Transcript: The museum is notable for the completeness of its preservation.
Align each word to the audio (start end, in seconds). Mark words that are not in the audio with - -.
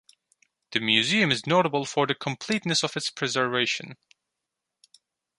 The 0.71 0.79
museum 0.79 1.31
is 1.31 1.45
notable 1.45 1.85
for 1.85 2.07
the 2.07 2.15
completeness 2.15 2.83
of 2.83 2.97
its 2.97 3.11
preservation. 3.11 3.97